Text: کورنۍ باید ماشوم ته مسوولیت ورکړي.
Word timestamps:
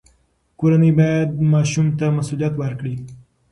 کورنۍ 0.59 0.91
باید 0.99 1.29
ماشوم 1.53 1.87
ته 1.97 2.05
مسوولیت 2.17 2.53
ورکړي. 2.57 2.95